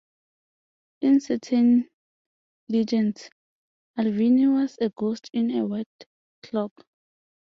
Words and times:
In 1.01 1.19
certain 1.19 1.87
legends 2.69 3.29
"Alvinne" 3.99 4.51
was 4.51 4.75
a 4.81 4.89
ghost 4.89 5.29
in 5.31 5.51
a 5.51 5.63
white 5.67 6.07
cloak. 6.41 6.87